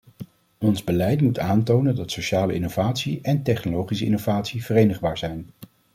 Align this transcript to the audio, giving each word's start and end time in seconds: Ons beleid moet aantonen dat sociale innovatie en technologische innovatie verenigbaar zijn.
Ons 0.57 0.83
beleid 0.83 1.21
moet 1.21 1.39
aantonen 1.39 1.95
dat 1.95 2.11
sociale 2.11 2.53
innovatie 2.53 3.19
en 3.21 3.43
technologische 3.43 4.05
innovatie 4.05 4.65
verenigbaar 4.65 5.17
zijn. 5.17 5.49